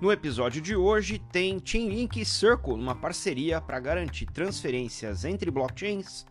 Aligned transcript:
No 0.00 0.10
episódio 0.10 0.62
de 0.62 0.74
hoje 0.74 1.18
tem 1.18 1.60
Chainlink 1.62 2.22
e 2.22 2.24
Circle 2.24 2.74
numa 2.74 2.94
parceria 2.94 3.60
para 3.60 3.78
garantir 3.78 4.24
transferências 4.24 5.26
entre 5.26 5.50
blockchains, 5.50 6.24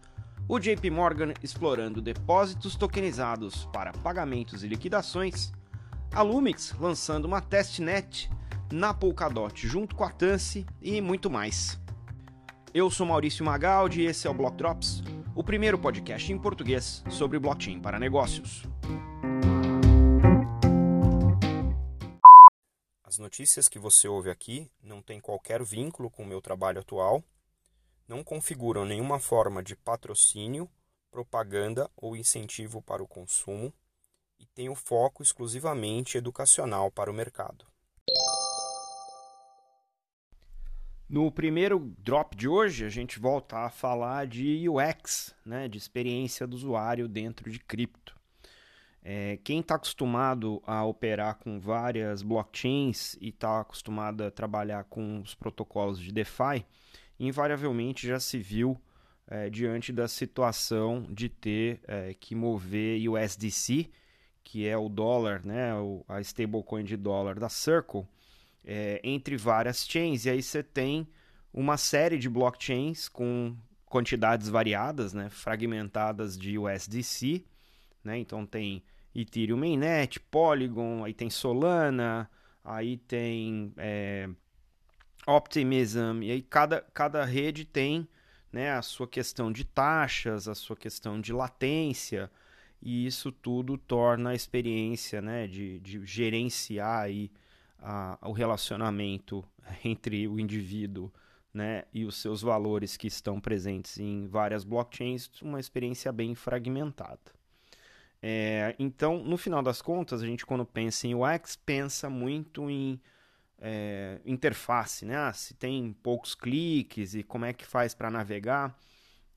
o 0.47 0.57
JP 0.57 0.89
Morgan 0.89 1.33
explorando 1.43 2.01
depósitos 2.01 2.75
tokenizados 2.75 3.69
para 3.71 3.91
pagamentos 3.91 4.63
e 4.63 4.67
liquidações, 4.67 5.51
a 6.11 6.23
Lumix 6.23 6.73
lançando 6.79 7.25
uma 7.25 7.41
testnet 7.41 8.27
na 8.73 8.91
Polkadot 8.91 9.67
junto 9.67 9.95
com 9.95 10.03
a 10.03 10.09
Tance 10.09 10.65
e 10.81 10.99
muito 10.99 11.29
mais. 11.29 11.79
Eu 12.73 12.89
sou 12.89 13.05
Maurício 13.05 13.45
Magaldi 13.45 14.01
e 14.01 14.05
esse 14.07 14.25
é 14.25 14.31
o 14.31 14.33
Block 14.33 14.57
Drops, 14.57 15.03
o 15.35 15.43
primeiro 15.43 15.77
podcast 15.77 16.33
em 16.33 16.39
português 16.39 17.03
sobre 17.07 17.37
blockchain 17.37 17.79
para 17.79 17.99
negócios. 17.99 18.63
As 23.09 23.17
notícias 23.17 23.67
que 23.67 23.79
você 23.79 24.07
ouve 24.07 24.29
aqui 24.29 24.69
não 24.83 25.01
têm 25.01 25.19
qualquer 25.19 25.63
vínculo 25.63 26.11
com 26.11 26.21
o 26.21 26.25
meu 26.27 26.39
trabalho 26.39 26.81
atual, 26.81 27.23
não 28.07 28.23
configuram 28.23 28.85
nenhuma 28.85 29.17
forma 29.17 29.63
de 29.63 29.75
patrocínio, 29.75 30.69
propaganda 31.09 31.89
ou 31.97 32.15
incentivo 32.15 32.83
para 32.83 33.01
o 33.01 33.07
consumo 33.07 33.73
e 34.39 34.45
têm 34.45 34.69
o 34.69 34.75
foco 34.75 35.23
exclusivamente 35.23 36.19
educacional 36.19 36.91
para 36.91 37.09
o 37.09 37.13
mercado. 37.13 37.65
No 41.09 41.31
primeiro 41.31 41.79
drop 41.97 42.37
de 42.37 42.47
hoje, 42.47 42.85
a 42.85 42.89
gente 42.89 43.17
volta 43.17 43.57
a 43.57 43.71
falar 43.71 44.27
de 44.27 44.69
UX, 44.69 45.33
né, 45.43 45.67
de 45.67 45.79
experiência 45.79 46.45
do 46.45 46.55
usuário 46.55 47.07
dentro 47.07 47.49
de 47.49 47.57
cripto. 47.57 48.18
É, 49.01 49.39
quem 49.43 49.61
está 49.61 49.75
acostumado 49.75 50.61
a 50.65 50.83
operar 50.83 51.35
com 51.35 51.59
várias 51.59 52.21
blockchains 52.21 53.15
e 53.21 53.29
está 53.29 53.61
acostumado 53.61 54.23
a 54.23 54.31
trabalhar 54.31 54.83
com 54.85 55.21
os 55.21 55.33
protocolos 55.33 55.99
de 55.99 56.11
DeFi, 56.11 56.65
invariavelmente 57.19 58.07
já 58.07 58.19
se 58.19 58.37
viu 58.37 58.79
é, 59.27 59.49
diante 59.49 59.93
da 59.93 60.07
situação 60.07 61.05
de 61.09 61.29
ter 61.29 61.79
é, 61.87 62.13
que 62.13 62.35
mover 62.35 62.99
USDC, 63.09 63.89
que 64.43 64.67
é 64.67 64.77
o 64.77 64.89
dólar, 64.89 65.45
né, 65.45 65.71
a 66.07 66.19
stablecoin 66.21 66.83
de 66.83 66.97
dólar 66.97 67.39
da 67.39 67.47
Circle, 67.47 68.05
é, 68.65 68.99
entre 69.03 69.37
várias 69.37 69.87
chains. 69.87 70.25
E 70.25 70.29
aí 70.29 70.41
você 70.41 70.63
tem 70.63 71.07
uma 71.53 71.77
série 71.77 72.17
de 72.17 72.27
blockchains 72.27 73.07
com 73.07 73.55
quantidades 73.85 74.49
variadas, 74.49 75.13
né, 75.13 75.29
fragmentadas 75.29 76.37
de 76.37 76.57
USDC 76.57 77.45
né? 78.03 78.17
Então 78.17 78.45
tem 78.45 78.83
Ethereum 79.13 79.57
Mainnet, 79.57 80.19
Polygon, 80.19 81.03
aí 81.03 81.13
tem 81.13 81.29
Solana, 81.29 82.29
aí 82.63 82.97
tem 82.97 83.73
é, 83.77 84.29
Optimism, 85.27 86.23
e 86.23 86.31
aí 86.31 86.41
cada, 86.41 86.81
cada 86.93 87.25
rede 87.25 87.65
tem 87.65 88.07
né, 88.51 88.71
a 88.71 88.81
sua 88.81 89.07
questão 89.07 89.51
de 89.51 89.63
taxas, 89.63 90.47
a 90.47 90.55
sua 90.55 90.75
questão 90.75 91.19
de 91.19 91.31
latência, 91.31 92.31
e 92.81 93.05
isso 93.05 93.31
tudo 93.31 93.77
torna 93.77 94.31
a 94.31 94.35
experiência 94.35 95.21
né, 95.21 95.47
de, 95.47 95.79
de 95.79 96.05
gerenciar 96.05 97.03
aí 97.03 97.31
a, 97.77 98.17
o 98.21 98.31
relacionamento 98.31 99.43
entre 99.83 100.27
o 100.27 100.39
indivíduo 100.39 101.11
né, 101.53 101.83
e 101.93 102.05
os 102.05 102.17
seus 102.17 102.41
valores 102.41 102.95
que 102.95 103.07
estão 103.07 103.39
presentes 103.39 103.99
em 103.99 104.27
várias 104.27 104.63
blockchains 104.63 105.29
uma 105.41 105.59
experiência 105.59 106.11
bem 106.11 106.35
fragmentada. 106.35 107.38
É, 108.21 108.75
então, 108.77 109.23
no 109.23 109.37
final 109.37 109.61
das 109.61 109.81
contas, 109.81 110.21
a 110.21 110.25
gente 110.25 110.45
quando 110.45 110.65
pensa 110.65 111.07
em 111.07 111.15
UX, 111.15 111.55
pensa 111.55 112.09
muito 112.09 112.69
em 112.69 112.99
é, 113.59 114.19
interface, 114.25 115.05
né? 115.05 115.17
Ah, 115.17 115.33
se 115.33 115.53
tem 115.53 115.93
poucos 116.03 116.35
cliques 116.35 117.13
e 117.15 117.23
como 117.23 117.45
é 117.45 117.53
que 117.53 117.65
faz 117.65 117.93
para 117.93 118.09
navegar. 118.09 118.77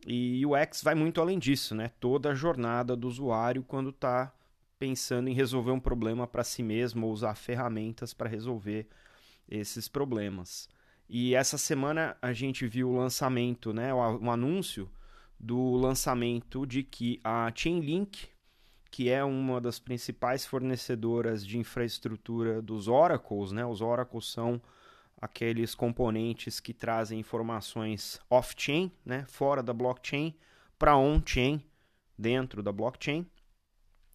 E 0.06 0.44
UX 0.44 0.82
vai 0.82 0.94
muito 0.94 1.20
além 1.20 1.38
disso, 1.38 1.74
né? 1.74 1.90
Toda 2.00 2.30
a 2.30 2.34
jornada 2.34 2.96
do 2.96 3.06
usuário 3.08 3.62
quando 3.62 3.90
está 3.90 4.32
pensando 4.78 5.28
em 5.28 5.34
resolver 5.34 5.70
um 5.70 5.78
problema 5.78 6.26
para 6.26 6.42
si 6.42 6.62
mesmo 6.62 7.06
ou 7.06 7.12
usar 7.12 7.36
ferramentas 7.36 8.12
para 8.12 8.28
resolver 8.28 8.88
esses 9.48 9.86
problemas. 9.86 10.68
E 11.08 11.34
essa 11.34 11.56
semana 11.56 12.16
a 12.20 12.32
gente 12.32 12.66
viu 12.66 12.90
o 12.90 12.96
lançamento, 12.96 13.72
né, 13.72 13.94
um 13.94 14.30
anúncio 14.30 14.90
do 15.38 15.74
lançamento 15.76 16.66
de 16.66 16.82
que 16.82 17.20
a 17.22 17.52
Chainlink 17.54 18.28
que 18.92 19.08
é 19.08 19.24
uma 19.24 19.58
das 19.58 19.78
principais 19.78 20.44
fornecedoras 20.44 21.46
de 21.46 21.56
infraestrutura 21.56 22.60
dos 22.60 22.88
oracles, 22.88 23.50
né? 23.50 23.64
Os 23.64 23.80
oracles 23.80 24.26
são 24.26 24.60
aqueles 25.18 25.74
componentes 25.74 26.60
que 26.60 26.74
trazem 26.74 27.18
informações 27.18 28.20
off-chain, 28.28 28.92
né? 29.02 29.24
Fora 29.26 29.62
da 29.62 29.72
blockchain, 29.72 30.34
para 30.78 30.94
on-chain, 30.94 31.64
dentro 32.18 32.62
da 32.62 32.70
blockchain. 32.70 33.26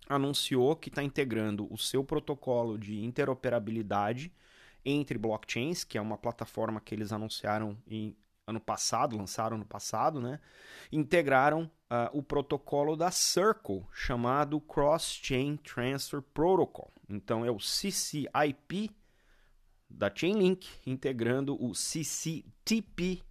Anunciou 0.08 0.76
que 0.76 0.90
está 0.90 1.02
integrando 1.02 1.68
o 1.74 1.78
seu 1.78 2.04
protocolo 2.04 2.78
de 2.78 3.04
interoperabilidade 3.04 4.32
entre 4.86 5.18
blockchains, 5.18 5.84
que 5.84 5.98
é 5.98 6.02
uma 6.02 6.20
plataforma 6.20 6.80
que 6.80 6.94
eles 6.94 7.12
anunciaram 7.12 7.76
em 7.88 8.16
ano 8.48 8.62
passado, 8.62 9.18
lançaram 9.18 9.58
no 9.58 9.66
passado, 9.66 10.22
né? 10.22 10.40
Integraram 10.90 11.70
uh, 11.92 12.18
o 12.18 12.24
protocolo 12.24 12.96
da 12.96 13.12
Circle, 13.12 13.86
chamado 13.92 14.62
Cross-Chain 14.62 15.58
Transfer 15.58 16.22
Protocol. 16.22 16.92
Então 17.10 17.46
é 17.46 17.52
o 17.52 17.60
CCIP 17.60 18.96
da 19.90 20.14
Chainlink 20.14 20.68
integrando 20.86 21.62
o 21.62 21.76
CCTP 21.76 23.22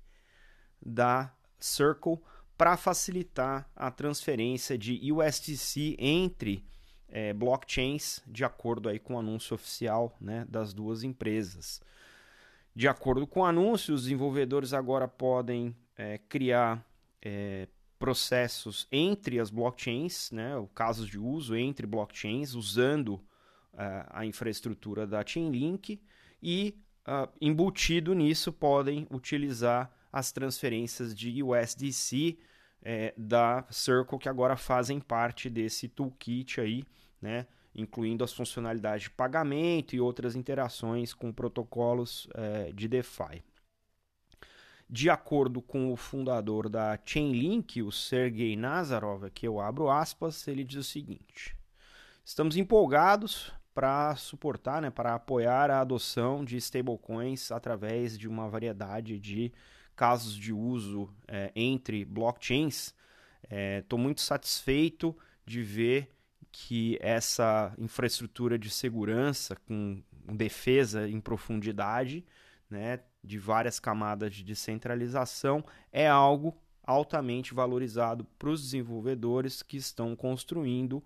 da 0.81 1.35
Circle 1.59 2.19
para 2.57 2.77
facilitar 2.77 3.71
a 3.75 3.91
transferência 3.91 4.79
de 4.79 5.13
USDC 5.13 5.97
entre 5.99 6.65
é, 7.09 7.33
blockchains, 7.33 8.21
de 8.27 8.45
acordo 8.45 8.89
aí 8.89 8.99
com 8.99 9.15
o 9.15 9.19
anúncio 9.19 9.55
oficial 9.55 10.15
né, 10.21 10.47
das 10.49 10.73
duas 10.73 11.03
empresas. 11.03 11.81
De 12.77 12.87
acordo 12.87 13.27
com 13.27 13.41
o 13.41 13.45
anúncio, 13.47 13.95
os 13.95 14.03
desenvolvedores 14.03 14.75
agora 14.75 15.09
podem 15.09 15.75
é, 15.97 16.19
criar 16.29 16.87
é, 17.23 17.67
processos 17.99 18.87
entre 18.93 19.41
as 19.41 19.49
blockchains, 19.49 20.31
né, 20.31 20.51
casos 20.75 21.09
de 21.09 21.19
uso 21.19 21.57
entre 21.57 21.87
blockchains, 21.87 22.53
usando 22.53 23.15
uh, 23.73 24.05
a 24.11 24.27
infraestrutura 24.27 25.07
da 25.07 25.25
Chainlink 25.25 26.03
e, 26.43 26.79
uh, 27.09 27.33
embutido 27.41 28.13
nisso, 28.13 28.53
podem 28.53 29.07
utilizar 29.11 29.91
as 30.13 30.31
transferências 30.31 31.17
de 31.17 31.43
USDC 31.43 32.39
é, 32.83 33.15
da 33.17 33.65
Circle, 33.71 34.19
que 34.19 34.29
agora 34.29 34.55
fazem 34.55 35.01
parte 35.01 35.49
desse 35.49 35.89
toolkit 35.89 36.61
aí, 36.61 36.85
né, 37.23 37.47
incluindo 37.77 38.25
as 38.25 38.33
funcionalidades 38.33 39.05
de 39.05 39.11
pagamento 39.11 39.95
e 39.95 40.01
outras 40.01 40.35
interações 40.35 41.13
com 41.13 41.33
protocolos 41.33 42.27
é, 42.35 42.73
de 42.73 42.89
DeFi. 42.89 43.43
De 44.89 45.11
acordo 45.11 45.61
com 45.61 45.93
o 45.93 45.97
fundador 45.97 46.69
da 46.69 46.99
Chainlink, 47.05 47.83
o 47.83 47.93
Sergei 47.93 48.57
Nazarov, 48.57 49.25
aqui 49.25 49.47
eu 49.47 49.61
abro 49.61 49.91
aspas, 49.91 50.47
ele 50.49 50.65
diz 50.65 50.79
o 50.79 50.85
seguinte: 50.85 51.57
Estamos 52.25 52.57
empolgados 52.57 53.53
para 53.75 54.17
suportar, 54.17 54.81
né, 54.81 54.89
para 54.89 55.15
apoiar 55.15 55.71
a 55.71 55.81
adoção 55.81 56.45
de 56.45 56.57
stablecoins 56.57 57.51
através 57.53 58.17
de 58.17 58.27
uma 58.27 58.49
variedade 58.49 59.19
de 59.19 59.53
casos 59.95 60.35
de 60.35 60.53
uso 60.53 61.13
é, 61.29 61.53
entre 61.55 62.05
blockchains. 62.05 62.95
Estou 63.79 63.99
é, 63.99 64.03
muito 64.03 64.21
satisfeito 64.21 65.17
de 65.45 65.63
ver 65.63 66.16
que 66.59 66.97
essa 67.03 67.75
infraestrutura 67.77 68.59
de 68.59 68.71
segurança 68.71 69.55
com 69.69 70.03
defesa 70.33 71.07
em 71.07 71.21
profundidade, 71.21 72.25
né, 72.71 73.01
de 73.23 73.39
várias 73.39 73.79
camadas 73.79 74.35
de 74.35 74.43
descentralização, 74.43 75.63
é 75.93 76.09
algo 76.09 76.57
altamente 76.83 77.53
valorizado 77.53 78.25
para 78.39 78.49
os 78.49 78.63
desenvolvedores 78.63 79.63
que 79.63 79.77
estão 79.77 80.17
construindo 80.17 81.05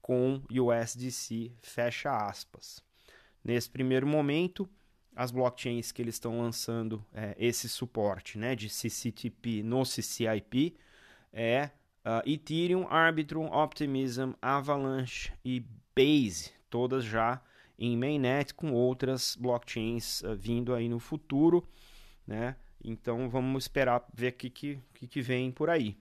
com 0.00 0.40
USDC, 0.48 1.50
fecha 1.60 2.12
aspas. 2.12 2.80
Nesse 3.42 3.68
primeiro 3.68 4.06
momento, 4.06 4.70
as 5.16 5.32
blockchains 5.32 5.90
que 5.90 6.00
eles 6.00 6.14
estão 6.14 6.38
lançando 6.38 7.04
é, 7.12 7.34
esse 7.36 7.68
suporte 7.68 8.38
né, 8.38 8.54
de 8.54 8.68
CCTP 8.68 9.64
no 9.64 9.84
CCIP 9.84 10.76
é 11.32 11.70
Uh, 12.04 12.28
Ethereum, 12.28 12.86
Arbitrum, 12.88 13.46
Optimism, 13.46 14.32
Avalanche 14.42 15.32
e 15.44 15.64
Base, 15.94 16.50
todas 16.68 17.04
já 17.04 17.40
em 17.78 17.96
mainnet 17.96 18.52
com 18.54 18.72
outras 18.72 19.36
blockchains 19.36 20.20
uh, 20.22 20.34
vindo 20.36 20.74
aí 20.74 20.88
no 20.88 20.98
futuro, 20.98 21.66
né? 22.26 22.56
Então 22.82 23.30
vamos 23.30 23.64
esperar 23.64 24.04
ver 24.12 24.32
o 24.32 24.32
que, 24.32 24.50
que, 24.50 24.80
que 25.06 25.20
vem 25.20 25.52
por 25.52 25.70
aí. 25.70 25.96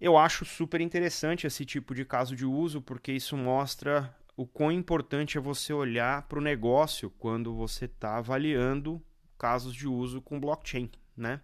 Eu 0.00 0.16
acho 0.16 0.44
super 0.44 0.80
interessante 0.80 1.46
esse 1.46 1.64
tipo 1.64 1.94
de 1.94 2.04
caso 2.04 2.34
de 2.34 2.44
uso 2.44 2.80
porque 2.80 3.12
isso 3.12 3.36
mostra 3.36 4.14
o 4.36 4.46
quão 4.46 4.70
importante 4.70 5.38
é 5.38 5.40
você 5.40 5.72
olhar 5.72 6.22
para 6.22 6.38
o 6.38 6.42
negócio 6.42 7.10
quando 7.18 7.54
você 7.54 7.86
está 7.86 8.18
avaliando 8.18 9.02
casos 9.38 9.74
de 9.74 9.88
uso 9.88 10.20
com 10.20 10.40
blockchain, 10.40 10.90
né? 11.16 11.40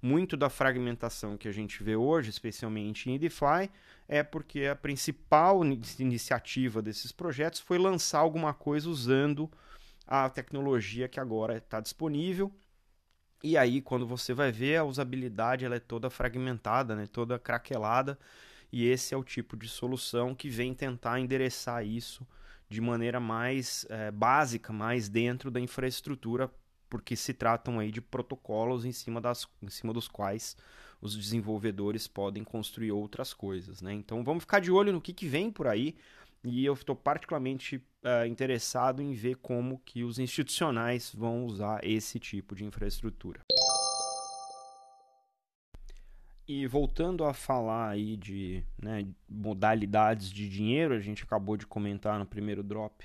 Muito 0.00 0.36
da 0.36 0.48
fragmentação 0.48 1.36
que 1.36 1.48
a 1.48 1.52
gente 1.52 1.82
vê 1.82 1.96
hoje, 1.96 2.30
especialmente 2.30 3.10
em 3.10 3.18
DeFi, 3.18 3.68
é 4.06 4.22
porque 4.22 4.66
a 4.66 4.76
principal 4.76 5.62
iniciativa 5.64 6.80
desses 6.80 7.10
projetos 7.10 7.58
foi 7.58 7.78
lançar 7.78 8.20
alguma 8.20 8.54
coisa 8.54 8.88
usando 8.88 9.50
a 10.06 10.30
tecnologia 10.30 11.08
que 11.08 11.18
agora 11.18 11.58
está 11.58 11.80
disponível. 11.80 12.52
E 13.42 13.56
aí, 13.56 13.80
quando 13.80 14.06
você 14.06 14.32
vai 14.32 14.50
ver, 14.50 14.76
a 14.76 14.84
usabilidade 14.84 15.64
ela 15.64 15.76
é 15.76 15.80
toda 15.80 16.08
fragmentada, 16.10 16.96
né? 16.96 17.06
toda 17.06 17.38
craquelada, 17.38 18.18
e 18.72 18.86
esse 18.86 19.14
é 19.14 19.16
o 19.16 19.24
tipo 19.24 19.56
de 19.56 19.68
solução 19.68 20.34
que 20.34 20.48
vem 20.48 20.74
tentar 20.74 21.20
endereçar 21.20 21.84
isso 21.84 22.26
de 22.68 22.80
maneira 22.80 23.18
mais 23.18 23.86
é, 23.88 24.10
básica, 24.10 24.72
mais 24.72 25.08
dentro 25.08 25.50
da 25.50 25.60
infraestrutura, 25.60 26.50
porque 26.88 27.16
se 27.16 27.32
tratam 27.32 27.78
aí 27.78 27.90
de 27.90 28.00
protocolos 28.00 28.84
em 28.84 28.92
cima, 28.92 29.20
das, 29.20 29.46
em 29.62 29.68
cima 29.68 29.92
dos 29.92 30.08
quais 30.08 30.56
os 31.00 31.16
desenvolvedores 31.16 32.06
podem 32.06 32.42
construir 32.42 32.92
outras 32.92 33.32
coisas. 33.32 33.80
Né? 33.80 33.94
Então 33.94 34.24
vamos 34.24 34.42
ficar 34.42 34.60
de 34.60 34.70
olho 34.70 34.92
no 34.92 35.00
que, 35.00 35.12
que 35.12 35.26
vem 35.26 35.50
por 35.50 35.66
aí. 35.66 35.96
E 36.44 36.64
eu 36.64 36.74
estou 36.74 36.94
particularmente 36.94 37.76
uh, 37.76 38.26
interessado 38.26 39.02
em 39.02 39.12
ver 39.12 39.36
como 39.36 39.80
que 39.84 40.04
os 40.04 40.18
institucionais 40.18 41.12
vão 41.12 41.44
usar 41.44 41.84
esse 41.84 42.18
tipo 42.18 42.54
de 42.54 42.64
infraestrutura. 42.64 43.40
E 46.46 46.66
voltando 46.66 47.24
a 47.24 47.34
falar 47.34 47.90
aí 47.90 48.16
de 48.16 48.64
né, 48.80 49.06
modalidades 49.28 50.30
de 50.30 50.48
dinheiro, 50.48 50.94
a 50.94 51.00
gente 51.00 51.24
acabou 51.24 51.56
de 51.56 51.66
comentar 51.66 52.18
no 52.18 52.24
primeiro 52.24 52.62
drop 52.62 53.04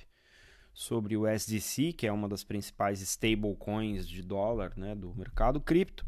sobre 0.73 1.15
o 1.15 1.27
SDC, 1.27 1.93
que 1.93 2.07
é 2.07 2.11
uma 2.11 2.27
das 2.27 2.43
principais 2.43 3.01
stablecoins 3.01 4.07
de 4.07 4.21
dólar 4.21 4.73
né, 4.75 4.95
do 4.95 5.13
mercado 5.15 5.61
cripto. 5.61 6.05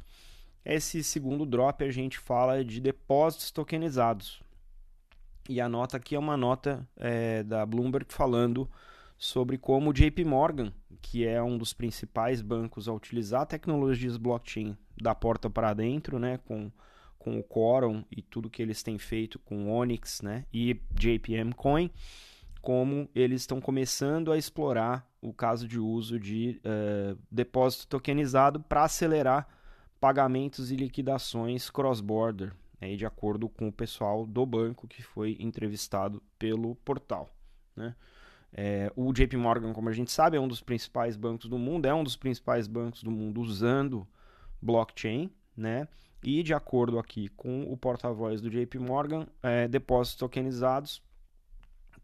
Esse 0.64 1.04
segundo 1.04 1.46
drop 1.46 1.84
a 1.84 1.92
gente 1.92 2.18
fala 2.18 2.64
de 2.64 2.80
depósitos 2.80 3.52
tokenizados. 3.52 4.42
E 5.48 5.62
a 5.62 5.70
nota 5.70 5.98
aqui 5.98 6.16
é 6.16 6.20
uma 6.20 6.36
nota 6.36 6.88
é, 6.98 7.44
da 7.44 7.64
Bloomberg 7.66 8.08
falando 8.12 8.70
sobre 9.18 9.58
como 9.58 9.92
o 9.92 9.94
JP 9.94 10.26
Morgan, 10.26 10.74
que 11.02 11.26
é 11.26 11.42
um 11.42 11.58
dos 11.58 11.72
principais 11.72 12.42
bancos 12.42 12.88
a 12.88 12.94
utilizar 12.94 13.46
tecnologias 13.46 14.18
blockchain 14.18 14.76
da 15.00 15.14
porta 15.14 15.50
para 15.50 15.74
dentro, 15.74 16.18
né, 16.18 16.40
com 16.40 16.72
com 17.26 17.40
o 17.40 17.44
Quorum 17.44 18.04
e 18.12 18.22
tudo 18.22 18.52
que 18.52 18.62
eles 18.62 18.84
têm 18.84 19.00
feito 19.00 19.40
com 19.40 19.72
Onyx 19.72 20.22
né, 20.22 20.46
e 20.54 20.80
JPM 20.92 21.56
Coin, 21.56 21.90
como 22.66 23.08
eles 23.14 23.44
estão 23.44 23.62
começando 23.62 24.32
a 24.32 24.38
explorar 24.40 25.08
o 25.22 25.32
caso 25.32 25.68
de 25.68 25.80
uso 25.80 26.20
de 26.20 26.60
uh, 26.66 27.16
depósito 27.30 27.86
tokenizado 27.86 28.60
para 28.60 28.86
acelerar 28.86 29.48
pagamentos 30.02 30.72
e 30.72 30.76
liquidações 30.76 31.70
cross-border, 31.70 32.56
né, 32.82 32.96
de 32.96 33.06
acordo 33.06 33.48
com 33.48 33.68
o 33.68 33.72
pessoal 33.72 34.26
do 34.26 34.44
banco 34.48 34.88
que 34.88 35.04
foi 35.04 35.38
entrevistado 35.40 36.24
pelo 36.40 36.74
portal. 36.78 37.30
Né? 37.76 37.96
É, 38.52 38.92
o 38.96 39.14
JP 39.14 39.38
Morgan, 39.38 39.72
como 39.72 39.88
a 39.88 39.94
gente 39.94 40.12
sabe, 40.12 40.36
é 40.36 40.40
um 40.40 40.48
dos 40.48 40.60
principais 40.60 41.16
bancos 41.16 41.48
do 41.48 41.60
mundo, 41.60 41.86
é 41.86 41.94
um 41.94 42.04
dos 42.04 42.16
principais 42.16 42.66
bancos 42.66 43.04
do 43.04 43.12
mundo 43.12 43.42
usando 43.42 44.08
blockchain, 44.60 45.30
né? 45.56 45.88
E 46.24 46.42
de 46.42 46.56
acordo 46.56 46.98
aqui 46.98 47.28
com 47.28 47.72
o 47.72 47.78
porta-voz 47.78 48.42
do 48.42 48.50
JP 48.50 48.80
Morgan, 48.80 49.28
é, 49.44 49.68
depósitos 49.68 50.18
tokenizados 50.18 51.05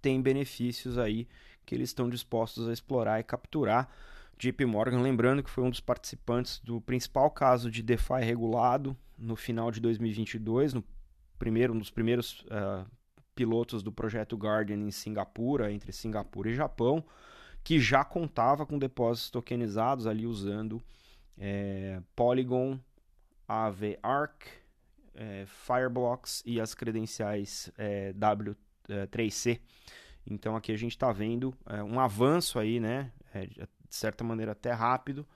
têm 0.01 0.21
benefícios 0.21 0.97
aí 0.97 1.27
que 1.65 1.75
eles 1.75 1.89
estão 1.89 2.09
dispostos 2.09 2.67
a 2.67 2.73
explorar 2.73 3.19
e 3.19 3.23
capturar. 3.23 3.89
JP 4.37 4.65
Morgan, 4.65 5.01
lembrando 5.01 5.43
que 5.43 5.49
foi 5.49 5.63
um 5.63 5.69
dos 5.69 5.79
participantes 5.79 6.59
do 6.59 6.81
principal 6.81 7.29
caso 7.29 7.69
de 7.69 7.83
DeFi 7.83 8.21
regulado 8.23 8.97
no 9.17 9.35
final 9.35 9.69
de 9.69 9.79
2022, 9.79 10.73
no 10.73 10.83
primeiro, 11.37 11.73
um 11.73 11.77
dos 11.77 11.91
primeiros 11.91 12.41
uh, 12.41 12.89
pilotos 13.35 13.83
do 13.83 13.91
projeto 13.91 14.35
Guardian 14.35 14.77
em 14.77 14.91
Singapura, 14.91 15.71
entre 15.71 15.91
Singapura 15.91 16.49
e 16.49 16.55
Japão, 16.55 17.05
que 17.63 17.79
já 17.79 18.03
contava 18.03 18.65
com 18.65 18.79
depósitos 18.79 19.29
tokenizados 19.29 20.07
ali 20.07 20.25
usando 20.25 20.81
é, 21.37 22.01
Polygon 22.15 22.79
AV 23.47 23.97
Arc, 24.01 24.47
é, 25.13 25.45
Fireblocks 25.45 26.41
e 26.45 26.59
as 26.59 26.73
credenciais 26.73 27.71
é, 27.77 28.13
W3C. 28.87 29.59
Então 30.25 30.55
aqui 30.55 30.71
a 30.71 30.77
gente 30.77 30.91
está 30.91 31.11
vendo 31.11 31.53
é, 31.65 31.83
um 31.83 31.99
avanço 31.99 32.59
aí, 32.59 32.79
né, 32.79 33.11
é, 33.33 33.45
de 33.45 33.67
certa 33.89 34.23
maneira 34.23 34.51
até 34.51 34.71
rápido, 34.71 35.27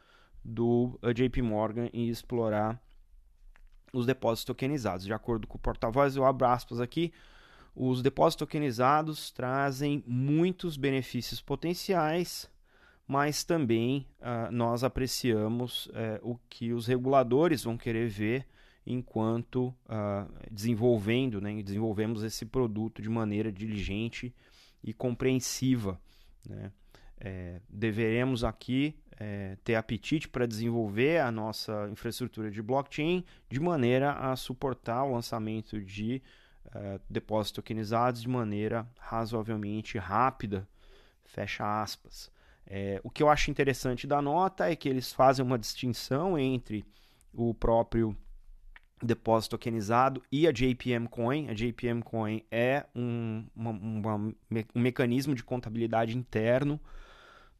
do 0.43 0.99
JP 1.13 1.41
Morgan 1.41 1.89
em 1.91 2.07
explorar 2.07 2.79
os 3.91 4.05
depósitos 4.05 4.45
tokenizados. 4.45 5.05
De 5.05 5.13
acordo 5.13 5.47
com 5.47 5.57
o 5.57 5.59
porta-voz, 5.59 6.15
eu 6.15 6.25
abro 6.25 6.47
aspas 6.47 6.79
aqui, 6.79 7.11
os 7.75 8.01
depósitos 8.01 8.45
tokenizados 8.45 9.31
trazem 9.31 10.03
muitos 10.05 10.77
benefícios 10.77 11.41
potenciais 11.41 12.49
mas 13.07 13.43
também 13.43 14.07
uh, 14.19 14.51
nós 14.51 14.83
apreciamos 14.83 15.87
uh, 15.87 16.19
o 16.23 16.39
que 16.49 16.73
os 16.73 16.87
reguladores 16.87 17.63
vão 17.63 17.77
querer 17.77 18.07
ver 18.07 18.47
enquanto 18.85 19.73
uh, 19.85 20.31
desenvolvendo, 20.51 21.41
né, 21.41 21.61
desenvolvemos 21.63 22.23
esse 22.23 22.45
produto 22.45 23.01
de 23.01 23.09
maneira 23.09 23.51
diligente 23.51 24.33
e 24.83 24.93
compreensiva. 24.93 25.99
Né? 26.47 26.71
É, 27.17 27.61
deveremos 27.69 28.43
aqui 28.43 28.95
é, 29.17 29.57
ter 29.63 29.75
apetite 29.75 30.27
para 30.27 30.45
desenvolver 30.45 31.21
a 31.21 31.31
nossa 31.31 31.87
infraestrutura 31.91 32.51
de 32.51 32.61
blockchain 32.61 33.23
de 33.49 33.59
maneira 33.59 34.11
a 34.13 34.35
suportar 34.35 35.03
o 35.05 35.13
lançamento 35.13 35.81
de 35.81 36.21
uh, 36.67 37.01
depósitos 37.09 37.53
tokenizados 37.53 38.21
de 38.21 38.29
maneira 38.29 38.87
razoavelmente 38.99 39.97
rápida. 39.97 40.67
Fecha 41.23 41.81
aspas. 41.81 42.29
É, 42.67 42.99
o 43.03 43.09
que 43.09 43.23
eu 43.23 43.29
acho 43.29 43.49
interessante 43.49 44.05
da 44.05 44.21
nota 44.21 44.69
é 44.69 44.75
que 44.75 44.89
eles 44.89 45.13
fazem 45.13 45.45
uma 45.45 45.57
distinção 45.57 46.37
entre 46.37 46.85
o 47.33 47.53
próprio 47.53 48.15
depósito 49.01 49.57
tokenizado 49.57 50.21
e 50.31 50.47
a 50.47 50.51
JPM 50.51 51.07
Coin. 51.07 51.49
A 51.49 51.53
JPM 51.53 52.01
Coin 52.01 52.43
é 52.51 52.85
um, 52.95 53.45
uma, 53.55 53.71
uma, 53.71 54.15
um 54.15 54.81
mecanismo 54.81 55.35
de 55.35 55.43
contabilidade 55.43 56.17
interno 56.17 56.79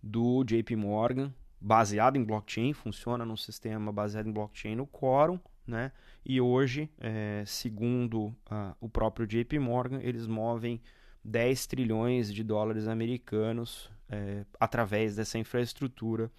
do 0.01 0.43
JP 0.43 0.75
Morgan, 0.75 1.33
baseado 1.59 2.15
em 2.15 2.23
blockchain, 2.23 2.73
funciona 2.73 3.25
num 3.25 3.37
sistema 3.37 3.91
baseado 3.91 4.27
em 4.27 4.31
blockchain 4.31 4.75
no 4.75 4.85
Quorum, 4.85 5.39
né? 5.65 5.91
E 6.23 6.39
hoje, 6.39 6.89
é, 6.99 7.43
segundo 7.45 8.35
o 8.79 8.87
próprio 8.87 9.25
JP 9.27 9.59
Morgan, 9.59 9.99
eles 10.01 10.27
movem 10.27 10.81
10 11.23 11.65
trilhões 11.67 12.31
de 12.31 12.43
dólares 12.43 12.87
americanos 12.87 13.91
é, 14.09 14.45
através 14.59 15.15
dessa 15.15 15.39
infraestrutura 15.39 16.31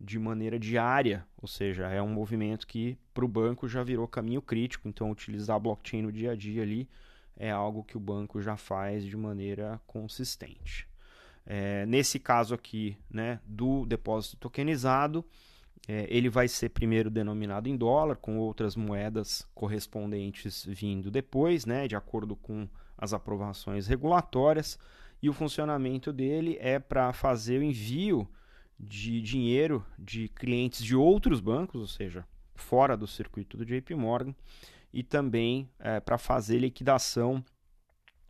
de 0.00 0.18
maneira 0.18 0.58
diária, 0.58 1.26
ou 1.40 1.48
seja, 1.48 1.88
é 1.88 2.00
um 2.00 2.08
movimento 2.08 2.66
que 2.66 2.96
para 3.12 3.24
o 3.24 3.28
banco 3.28 3.68
já 3.68 3.82
virou 3.82 4.06
caminho 4.06 4.40
crítico, 4.40 4.88
então 4.88 5.10
utilizar 5.10 5.56
a 5.56 5.58
blockchain 5.58 6.02
no 6.02 6.12
dia 6.12 6.32
a 6.32 6.36
dia 6.36 6.62
ali 6.62 6.88
é 7.36 7.50
algo 7.50 7.84
que 7.84 7.96
o 7.96 8.00
banco 8.00 8.40
já 8.40 8.56
faz 8.56 9.04
de 9.04 9.16
maneira 9.16 9.80
consistente. 9.86 10.88
É, 11.46 11.86
nesse 11.86 12.18
caso 12.18 12.54
aqui, 12.54 12.96
né, 13.08 13.40
do 13.46 13.86
depósito 13.86 14.36
tokenizado, 14.36 15.24
é, 15.86 16.06
ele 16.10 16.28
vai 16.28 16.48
ser 16.48 16.68
primeiro 16.70 17.08
denominado 17.08 17.68
em 17.68 17.76
dólar, 17.76 18.16
com 18.16 18.36
outras 18.38 18.76
moedas 18.76 19.48
correspondentes 19.54 20.64
vindo 20.64 21.10
depois, 21.10 21.64
né, 21.64 21.88
de 21.88 21.96
acordo 21.96 22.36
com 22.36 22.68
as 22.96 23.14
aprovações 23.14 23.86
regulatórias 23.86 24.78
e 25.22 25.28
o 25.28 25.32
funcionamento 25.32 26.12
dele 26.12 26.58
é 26.60 26.78
para 26.78 27.12
fazer 27.12 27.60
o 27.60 27.62
envio 27.62 28.28
de 28.78 29.20
dinheiro 29.20 29.84
de 29.98 30.28
clientes 30.28 30.84
de 30.84 30.94
outros 30.94 31.40
bancos, 31.40 31.80
ou 31.80 31.86
seja, 31.86 32.24
fora 32.54 32.96
do 32.96 33.06
circuito 33.06 33.56
do 33.56 33.64
JP 33.64 33.94
Morgan, 33.94 34.34
e 34.92 35.02
também 35.02 35.68
é, 35.78 36.00
para 36.00 36.16
fazer 36.16 36.58
liquidação 36.58 37.44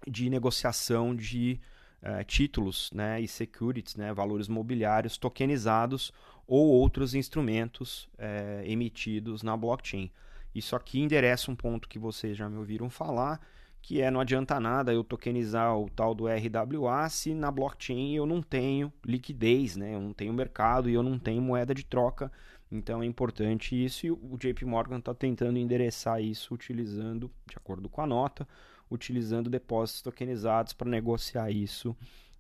de 0.07 0.31
negociação 0.31 1.15
de 1.15 1.61
é, 2.01 2.25
títulos 2.25 2.91
né, 2.93 3.21
e 3.21 3.29
securities, 3.29 3.97
né, 3.97 4.13
valores 4.13 4.49
mobiliários 4.49 5.19
tokenizados 5.19 6.13
ou 6.47 6.69
outros 6.69 7.15
instrumentos 7.15 8.09
é, 8.17 8.63
emitidos 8.67 9.43
na 9.43 9.57
blockchain. 9.57 10.11
Isso 10.55 10.75
aqui 10.75 11.01
endereça 11.01 11.51
um 11.51 11.57
ponto 11.57 11.89
que 11.89 11.99
vocês 11.99 12.37
já 12.37 12.49
me 12.49 12.57
ouviram 12.57 12.89
falar, 12.89 13.41
que 13.81 14.01
é 14.01 14.11
não 14.11 14.21
adianta 14.21 14.61
nada 14.61 14.93
eu 14.93 15.03
tokenizar 15.03 15.77
o 15.79 15.89
tal 15.89 16.15
do 16.15 16.27
RWA 16.27 17.09
se 17.09 17.35
na 17.35 17.51
blockchain 17.51 18.15
eu 18.15 18.27
não 18.27 18.43
tenho 18.43 18.93
liquidez, 19.05 19.77
né? 19.77 19.95
Eu 19.95 20.01
não 20.01 20.13
tenho 20.13 20.33
mercado 20.33 20.91
e 20.91 20.95
eu 20.95 21.03
não 21.03 21.19
tenho 21.19 21.41
moeda 21.41 21.75
de 21.75 21.85
troca. 21.85 22.31
Então 22.71 23.03
é 23.03 23.07
importante 23.07 23.83
isso 23.83 24.07
e 24.07 24.11
o 24.11 24.37
JP 24.37 24.65
Morgan 24.67 24.99
está 24.99 25.15
tentando 25.15 25.59
endereçar 25.59 26.23
isso 26.23 26.53
utilizando, 26.53 27.31
de 27.49 27.57
acordo 27.57 27.89
com 27.89 28.03
a 28.03 28.07
nota, 28.07 28.47
utilizando 28.91 29.49
depósitos 29.49 30.03
tokenizados 30.03 30.73
para 30.73 30.89
negociar 30.89 31.51
isso 31.51 31.97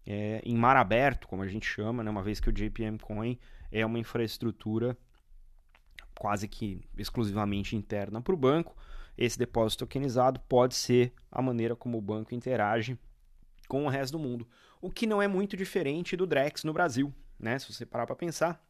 é, 0.06 0.40
em 0.44 0.56
mar 0.56 0.76
aberto, 0.76 1.28
como 1.28 1.42
a 1.42 1.46
gente 1.46 1.66
chama, 1.66 2.02
né? 2.02 2.10
uma 2.10 2.22
vez 2.22 2.40
que 2.40 2.48
o 2.48 2.52
JPM 2.52 2.98
Coin 2.98 3.38
é 3.70 3.84
uma 3.84 3.98
infraestrutura 3.98 4.96
quase 6.18 6.48
que 6.48 6.82
exclusivamente 6.96 7.76
interna 7.76 8.20
para 8.20 8.34
o 8.34 8.36
banco. 8.36 8.76
Esse 9.18 9.36
depósito 9.36 9.84
tokenizado 9.84 10.38
pode 10.48 10.76
ser 10.76 11.12
a 11.28 11.42
maneira 11.42 11.74
como 11.74 11.98
o 11.98 12.00
banco 12.00 12.34
interage 12.34 12.96
com 13.66 13.84
o 13.84 13.88
resto 13.88 14.12
do 14.12 14.18
mundo, 14.18 14.48
o 14.80 14.90
que 14.90 15.06
não 15.06 15.20
é 15.20 15.26
muito 15.26 15.56
diferente 15.56 16.16
do 16.16 16.24
Drex 16.24 16.62
no 16.62 16.72
Brasil, 16.72 17.12
né? 17.38 17.58
Se 17.58 17.70
você 17.70 17.84
parar 17.84 18.06
para 18.06 18.14
pensar, 18.14 18.64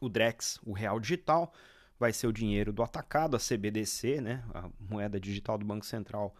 o 0.00 0.08
Drex, 0.08 0.60
o 0.64 0.72
real 0.72 1.00
digital, 1.00 1.52
vai 1.98 2.12
ser 2.12 2.28
o 2.28 2.32
dinheiro 2.32 2.72
do 2.72 2.82
atacado, 2.82 3.34
a 3.34 3.40
CBDC, 3.40 4.20
né? 4.20 4.44
A 4.54 4.70
moeda 4.78 5.18
digital 5.18 5.58
do 5.58 5.66
Banco 5.66 5.84
Central 5.84 6.34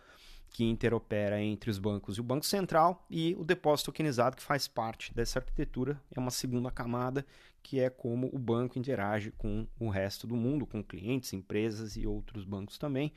que 0.56 0.64
interopera 0.64 1.38
entre 1.38 1.68
os 1.68 1.78
bancos 1.78 2.16
e 2.16 2.20
o 2.22 2.24
Banco 2.24 2.46
Central, 2.46 3.04
e 3.10 3.36
o 3.38 3.44
depósito 3.44 3.92
tokenizado, 3.92 4.36
que 4.36 4.42
faz 4.42 4.66
parte 4.66 5.12
dessa 5.12 5.38
arquitetura, 5.38 6.00
é 6.10 6.18
uma 6.18 6.30
segunda 6.30 6.70
camada, 6.70 7.26
que 7.62 7.78
é 7.78 7.90
como 7.90 8.30
o 8.32 8.38
banco 8.38 8.78
interage 8.78 9.32
com 9.32 9.66
o 9.78 9.90
resto 9.90 10.26
do 10.26 10.34
mundo, 10.34 10.64
com 10.64 10.82
clientes, 10.82 11.34
empresas 11.34 11.94
e 11.94 12.06
outros 12.06 12.42
bancos 12.42 12.78
também. 12.78 13.12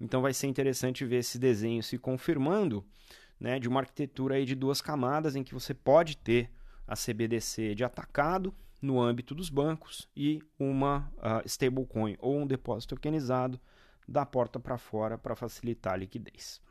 Então 0.00 0.22
vai 0.22 0.32
ser 0.32 0.46
interessante 0.46 1.04
ver 1.04 1.16
esse 1.16 1.40
desenho 1.40 1.82
se 1.82 1.98
confirmando, 1.98 2.84
né, 3.40 3.58
de 3.58 3.68
uma 3.68 3.80
arquitetura 3.80 4.36
aí 4.36 4.44
de 4.44 4.54
duas 4.54 4.80
camadas, 4.80 5.34
em 5.34 5.42
que 5.42 5.54
você 5.54 5.74
pode 5.74 6.16
ter 6.16 6.52
a 6.86 6.94
CBDC 6.94 7.74
de 7.74 7.82
atacado 7.82 8.54
no 8.80 9.02
âmbito 9.02 9.34
dos 9.34 9.50
bancos 9.50 10.08
e 10.14 10.40
uma 10.56 11.12
uh, 11.16 11.44
stablecoin 11.48 12.16
ou 12.20 12.38
um 12.38 12.46
depósito 12.46 12.94
tokenizado 12.94 13.60
da 14.06 14.24
porta 14.24 14.60
para 14.60 14.78
fora 14.78 15.18
para 15.18 15.34
facilitar 15.34 15.94
a 15.94 15.96
liquidez. 15.96 16.64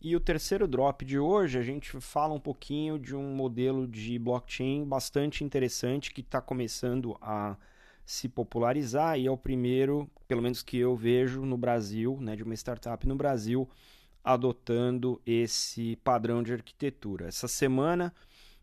E 0.00 0.14
o 0.14 0.20
terceiro 0.20 0.68
drop 0.68 1.04
de 1.04 1.18
hoje, 1.18 1.58
a 1.58 1.62
gente 1.62 2.00
fala 2.00 2.32
um 2.32 2.38
pouquinho 2.38 3.00
de 3.00 3.16
um 3.16 3.34
modelo 3.34 3.84
de 3.84 4.16
blockchain 4.16 4.84
bastante 4.84 5.42
interessante 5.42 6.12
que 6.12 6.20
está 6.20 6.40
começando 6.40 7.18
a 7.20 7.56
se 8.06 8.28
popularizar 8.28 9.18
e 9.18 9.26
é 9.26 9.30
o 9.30 9.36
primeiro, 9.36 10.08
pelo 10.28 10.40
menos 10.40 10.62
que 10.62 10.78
eu 10.78 10.94
vejo 10.94 11.44
no 11.44 11.58
Brasil, 11.58 12.16
né, 12.20 12.36
de 12.36 12.44
uma 12.44 12.54
startup 12.54 13.04
no 13.08 13.16
Brasil, 13.16 13.68
adotando 14.22 15.20
esse 15.26 15.96
padrão 15.96 16.44
de 16.44 16.52
arquitetura. 16.52 17.26
Essa 17.26 17.48
semana, 17.48 18.14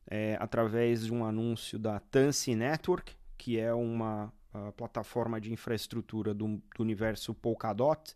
é, 0.07 0.37
através 0.39 1.05
de 1.05 1.13
um 1.13 1.25
anúncio 1.25 1.77
da 1.77 1.99
Tansy 1.99 2.55
Network, 2.55 3.13
que 3.37 3.59
é 3.59 3.73
uma 3.73 4.31
plataforma 4.77 5.41
de 5.41 5.51
infraestrutura 5.51 6.33
do, 6.33 6.61
do 6.75 6.81
universo 6.81 7.33
Polkadot, 7.33 8.15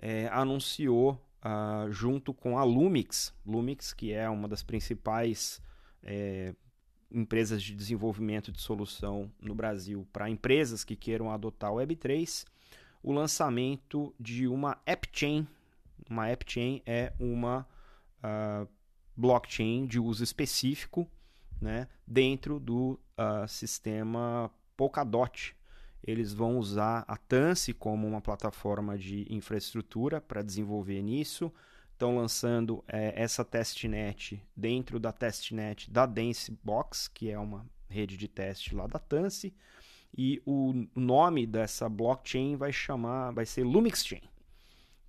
é, 0.00 0.26
anunciou 0.32 1.16
uh, 1.44 1.90
junto 1.90 2.32
com 2.32 2.58
a 2.58 2.64
Lumix, 2.64 3.34
Lumix 3.44 3.92
que 3.92 4.12
é 4.12 4.28
uma 4.28 4.48
das 4.48 4.62
principais 4.62 5.60
é, 6.02 6.54
empresas 7.10 7.62
de 7.62 7.74
desenvolvimento 7.74 8.52
de 8.52 8.60
solução 8.60 9.30
no 9.40 9.54
Brasil 9.54 10.06
para 10.12 10.30
empresas 10.30 10.84
que 10.84 10.96
queiram 10.96 11.30
adotar 11.30 11.72
o 11.72 11.76
Web3, 11.76 12.46
o 13.02 13.12
lançamento 13.12 14.14
de 14.18 14.46
uma 14.46 14.78
AppChain. 14.86 15.46
Uma 16.08 16.30
AppChain 16.30 16.82
é 16.86 17.12
uma 17.18 17.66
uh, 18.22 18.68
blockchain 19.16 19.86
de 19.86 19.98
uso 19.98 20.22
específico 20.22 21.10
né, 21.60 21.88
dentro 22.06 22.58
do 22.58 22.98
uh, 23.18 23.46
sistema 23.48 24.50
Polkadot. 24.76 25.54
Eles 26.02 26.32
vão 26.32 26.58
usar 26.58 27.04
a 27.06 27.16
Tansy 27.16 27.74
como 27.74 28.06
uma 28.06 28.20
plataforma 28.20 28.96
de 28.96 29.26
infraestrutura 29.32 30.20
para 30.20 30.42
desenvolver 30.42 31.02
nisso. 31.02 31.52
Estão 31.92 32.16
lançando 32.16 32.82
é, 32.88 33.12
essa 33.20 33.44
testnet 33.44 34.42
dentro 34.56 34.98
da 34.98 35.12
testnet 35.12 35.90
da 35.90 36.06
Dancebox, 36.06 37.08
que 37.08 37.30
é 37.30 37.38
uma 37.38 37.66
rede 37.88 38.16
de 38.16 38.28
teste 38.28 38.74
lá 38.74 38.86
da 38.86 38.98
Tansy. 38.98 39.54
E 40.16 40.42
o 40.44 40.86
nome 40.94 41.46
dessa 41.46 41.88
blockchain 41.88 42.56
vai 42.56 42.72
chamar, 42.72 43.32
vai 43.32 43.44
ser 43.44 43.64
Lumixchain. 43.64 44.22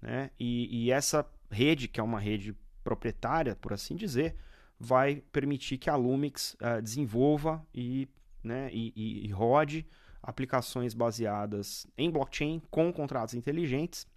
Né? 0.01 0.29
E, 0.39 0.85
e 0.85 0.91
essa 0.91 1.25
rede, 1.49 1.87
que 1.87 1.99
é 1.99 2.03
uma 2.03 2.19
rede 2.19 2.55
proprietária, 2.83 3.55
por 3.55 3.73
assim 3.73 3.95
dizer, 3.95 4.35
vai 4.79 5.23
permitir 5.31 5.77
que 5.77 5.89
a 5.89 5.95
Lumix 5.95 6.55
uh, 6.55 6.81
desenvolva 6.81 7.65
e, 7.73 8.09
né, 8.43 8.69
e, 8.73 8.91
e, 8.95 9.27
e 9.27 9.31
rode 9.31 9.85
aplicações 10.21 10.93
baseadas 10.93 11.87
em 11.97 12.09
blockchain 12.09 12.61
com 12.69 12.91
contratos 12.91 13.33
inteligentes 13.33 14.07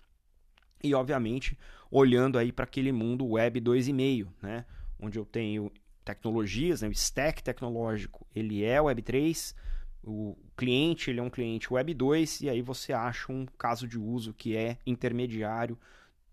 e, 0.82 0.94
obviamente, 0.94 1.58
olhando 1.90 2.38
aí 2.38 2.52
para 2.52 2.64
aquele 2.64 2.92
mundo 2.92 3.26
web 3.26 3.60
2.5, 3.60 4.28
né? 4.42 4.66
onde 5.00 5.18
eu 5.18 5.24
tenho 5.24 5.72
tecnologias, 6.04 6.82
né? 6.82 6.88
o 6.88 6.92
stack 6.92 7.42
tecnológico 7.42 8.26
ele 8.34 8.62
é 8.62 8.80
web 8.80 9.00
3, 9.00 9.54
o 10.02 10.36
cliente 10.54 11.10
ele 11.10 11.20
é 11.20 11.22
um 11.22 11.30
cliente 11.30 11.72
web 11.72 11.94
2 11.94 12.42
e 12.42 12.50
aí 12.50 12.60
você 12.60 12.92
acha 12.92 13.32
um 13.32 13.46
caso 13.58 13.88
de 13.88 13.98
uso 13.98 14.34
que 14.34 14.54
é 14.54 14.76
intermediário, 14.86 15.78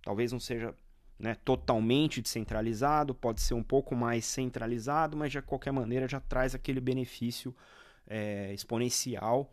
talvez 0.03 0.33
não 0.33 0.39
seja 0.39 0.75
né, 1.17 1.35
totalmente 1.45 2.21
descentralizado, 2.21 3.13
pode 3.13 3.41
ser 3.41 3.53
um 3.53 3.63
pouco 3.63 3.95
mais 3.95 4.25
centralizado, 4.25 5.15
mas 5.15 5.31
de 5.31 5.41
qualquer 5.41 5.71
maneira 5.71 6.07
já 6.07 6.19
traz 6.19 6.53
aquele 6.53 6.81
benefício 6.81 7.55
é, 8.11 8.53
exponencial 8.53 9.49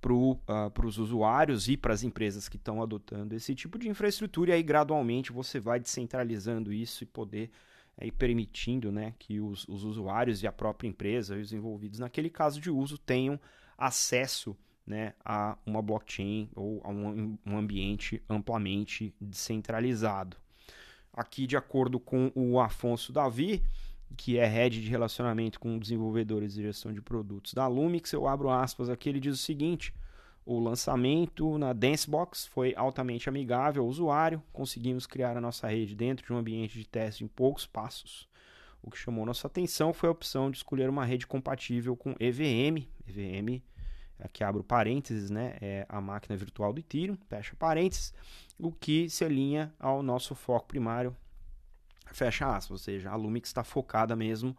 para 0.00 0.12
uh, 0.12 0.86
os 0.86 0.98
usuários 0.98 1.68
e 1.68 1.76
para 1.76 1.94
as 1.94 2.02
empresas 2.02 2.48
que 2.48 2.56
estão 2.56 2.82
adotando 2.82 3.34
esse 3.34 3.54
tipo 3.54 3.78
de 3.78 3.88
infraestrutura, 3.88 4.50
e 4.50 4.54
aí 4.54 4.62
gradualmente 4.62 5.30
você 5.30 5.60
vai 5.60 5.78
descentralizando 5.78 6.72
isso 6.72 7.04
e 7.04 7.06
poder 7.06 7.50
é, 7.96 8.06
ir 8.06 8.12
permitindo 8.12 8.90
né, 8.90 9.14
que 9.18 9.40
os, 9.40 9.68
os 9.68 9.84
usuários 9.84 10.42
e 10.42 10.46
a 10.46 10.52
própria 10.52 10.88
empresa 10.88 11.36
e 11.36 11.40
os 11.40 11.52
envolvidos 11.52 12.00
naquele 12.00 12.30
caso 12.30 12.60
de 12.60 12.70
uso 12.70 12.98
tenham 12.98 13.38
acesso 13.78 14.56
né, 14.86 15.14
a 15.24 15.56
uma 15.64 15.80
blockchain 15.80 16.50
ou 16.56 16.80
a 16.82 16.88
um, 16.88 17.38
um 17.46 17.56
ambiente 17.56 18.22
amplamente 18.28 19.14
descentralizado. 19.20 20.36
Aqui, 21.12 21.46
de 21.46 21.56
acordo 21.56 22.00
com 22.00 22.32
o 22.34 22.58
Afonso 22.58 23.12
Davi, 23.12 23.62
que 24.16 24.38
é 24.38 24.46
head 24.46 24.80
de 24.80 24.88
relacionamento 24.88 25.58
com 25.58 25.78
desenvolvedores 25.78 26.56
e 26.56 26.62
gestão 26.62 26.92
de 26.92 27.00
produtos 27.00 27.54
da 27.54 27.66
Lumix, 27.66 28.12
eu 28.12 28.26
abro 28.26 28.50
aspas 28.50 28.88
aqui, 28.88 29.08
ele 29.08 29.20
diz 29.20 29.34
o 29.34 29.42
seguinte: 29.42 29.94
o 30.44 30.58
lançamento 30.58 31.58
na 31.58 31.72
Dancebox 31.72 32.46
foi 32.46 32.74
altamente 32.74 33.28
amigável 33.28 33.82
ao 33.82 33.88
usuário, 33.88 34.42
conseguimos 34.52 35.06
criar 35.06 35.36
a 35.36 35.40
nossa 35.40 35.68
rede 35.68 35.94
dentro 35.94 36.26
de 36.26 36.32
um 36.32 36.36
ambiente 36.36 36.78
de 36.78 36.86
teste 36.86 37.24
em 37.24 37.28
poucos 37.28 37.66
passos. 37.66 38.28
O 38.82 38.90
que 38.90 38.96
chamou 38.96 39.26
nossa 39.26 39.46
atenção 39.46 39.92
foi 39.92 40.08
a 40.08 40.12
opção 40.12 40.50
de 40.50 40.56
escolher 40.56 40.88
uma 40.88 41.04
rede 41.04 41.26
compatível 41.26 41.94
com 41.94 42.14
EVM. 42.18 42.88
EVM, 43.06 43.62
aqui 44.18 44.42
abro 44.42 44.64
parênteses, 44.64 45.30
né, 45.30 45.56
é 45.60 45.86
a 45.88 46.00
máquina 46.00 46.36
virtual 46.36 46.72
do 46.72 46.80
Ethereum, 46.80 47.16
fecha 47.28 47.54
parênteses, 47.56 48.14
o 48.58 48.72
que 48.72 49.08
se 49.08 49.24
alinha 49.24 49.72
ao 49.78 50.02
nosso 50.02 50.34
foco 50.34 50.66
primário, 50.66 51.14
Fecha 52.12 52.46
aspas, 52.46 52.70
ou 52.70 52.78
seja, 52.78 53.10
a 53.10 53.16
Lumix 53.16 53.48
está 53.48 53.64
focada 53.64 54.14
mesmo 54.16 54.56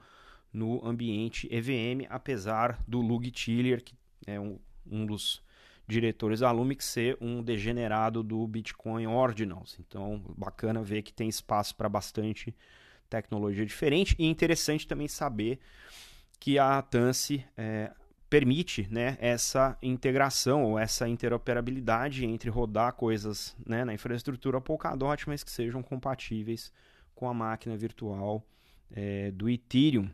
no 0.53 0.86
ambiente 0.86 1.48
EVM, 1.51 2.08
apesar 2.10 2.79
do 2.88 3.00
Lug 3.00 3.29
Tiller, 3.31 3.84
que 3.84 3.96
é 4.25 4.39
um, 4.39 4.60
um 4.89 5.05
dos 5.05 5.41
diretores 5.88 6.39
da 6.39 6.51
Lumix, 6.51 6.86
ser 6.86 7.17
um 7.20 7.43
degenerado 7.43 8.24
do 8.24 8.46
Bitcoin 8.48 9.08
Ordinals. 9.08 9.77
Então, 9.79 10.24
bacana 10.38 10.81
ver 10.81 11.01
que 11.01 11.13
tem 11.13 11.27
espaço 11.27 11.75
para 11.75 11.89
bastante 11.89 12.55
tecnologia 13.10 13.65
diferente 13.65 14.15
e 14.17 14.25
interessante 14.25 14.88
também 14.88 15.08
saber 15.08 15.60
que 16.39 16.58
a 16.58 16.81
Tansy 16.81 17.46
é, 17.58 17.91
permite 18.29 18.88
né, 18.89 19.17
essa 19.20 19.77
integração 19.81 20.63
ou 20.63 20.79
essa 20.79 21.08
interoperabilidade 21.08 22.25
entre 22.25 22.50
rodar 22.50 22.93
coisas 22.93 23.55
né, 23.65 23.84
na 23.84 23.93
infraestrutura 23.93 24.62
Polkadot, 24.62 25.27
mas 25.27 25.43
que 25.43 25.51
sejam 25.51 25.84
compatíveis 25.84 26.72
com 27.22 27.30
a 27.30 27.34
máquina 27.36 27.78
virtual 27.78 28.44
é, 28.90 29.30
do 29.30 29.48
Ethereum. 29.48 30.10